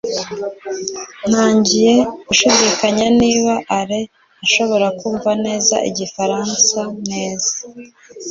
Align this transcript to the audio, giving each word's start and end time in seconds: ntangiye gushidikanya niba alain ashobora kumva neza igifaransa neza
ntangiye 1.29 1.93
gushidikanya 2.27 3.05
niba 3.21 3.53
alain 3.77 4.11
ashobora 4.45 4.87
kumva 4.99 5.29
neza 5.45 5.75
igifaransa 5.89 6.79
neza 7.09 7.53